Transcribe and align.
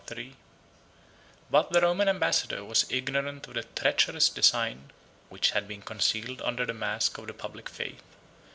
]But 1.51 1.69
the 1.71 1.79
Roman 1.81 2.09
ambassador 2.09 2.65
was 2.65 2.89
ignorant 2.91 3.45
of 3.47 3.53
the 3.53 3.61
treacherous 3.61 4.29
design, 4.29 4.89
which 5.29 5.51
had 5.51 5.67
been 5.67 5.83
concealed 5.83 6.41
under 6.41 6.65
the 6.65 6.73
mask 6.73 7.19
of 7.19 7.27
the 7.27 7.35
public 7.35 7.69
faith. 7.69 8.01